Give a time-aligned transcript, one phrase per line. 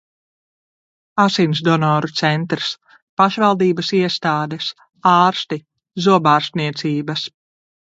[1.23, 2.73] Asinsdonoru centrs.
[3.23, 4.75] pašvaldības iestādes.
[5.15, 5.65] ārsti.
[6.11, 7.33] zobārstniecības...